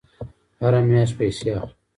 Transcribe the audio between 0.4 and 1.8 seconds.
هره میاشت پیسې اخلم